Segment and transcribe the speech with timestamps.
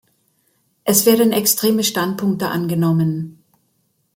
[0.83, 3.43] Es werden extreme Standpunkte angenommen.